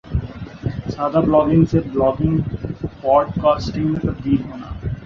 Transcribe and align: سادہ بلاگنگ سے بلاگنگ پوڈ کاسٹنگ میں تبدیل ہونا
سادہ 0.89 1.19
بلاگنگ 1.25 1.63
سے 1.71 1.79
بلاگنگ 1.85 2.37
پوڈ 3.01 3.25
کاسٹنگ 3.41 3.87
میں 3.87 3.99
تبدیل 4.03 4.41
ہونا 4.43 4.69